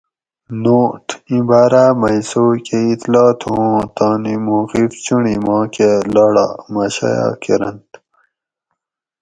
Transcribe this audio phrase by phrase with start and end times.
[0.61, 7.31] نوٹ: ایں باراۤ مئ سوئ کہ اِطلاع تھوؤں تانی موقف چُنڑی ماکہ لاڑا مہ شایٔع
[7.43, 7.89] کۤرنت